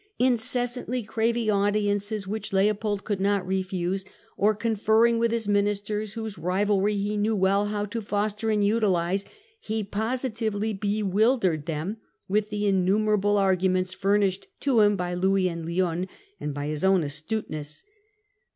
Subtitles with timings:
[0.17, 4.03] In cessantly craving audiences which Leopold could not re fuse,
[4.35, 9.25] or conferring with his ministers, whose rivalry he knew well how to foster and utilise,
[9.59, 15.67] he positively bewil dered them with the innumerable arguments furnished to him by Louis and
[15.67, 16.07] Lionne,
[16.39, 17.83] and by his own astuteness.